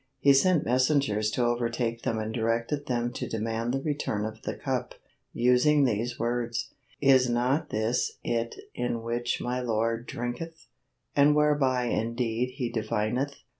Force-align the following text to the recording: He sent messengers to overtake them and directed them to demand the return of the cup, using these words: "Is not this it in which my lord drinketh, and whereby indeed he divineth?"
He 0.17 0.33
sent 0.33 0.65
messengers 0.65 1.29
to 1.29 1.45
overtake 1.45 2.01
them 2.01 2.17
and 2.17 2.33
directed 2.33 2.87
them 2.87 3.13
to 3.13 3.29
demand 3.29 3.71
the 3.71 3.81
return 3.83 4.25
of 4.25 4.41
the 4.41 4.55
cup, 4.55 4.95
using 5.31 5.83
these 5.85 6.17
words: 6.17 6.73
"Is 6.99 7.29
not 7.29 7.69
this 7.69 8.17
it 8.23 8.55
in 8.73 9.03
which 9.03 9.39
my 9.39 9.59
lord 9.61 10.07
drinketh, 10.07 10.65
and 11.15 11.35
whereby 11.35 11.83
indeed 11.83 12.55
he 12.55 12.71
divineth?" 12.71 13.35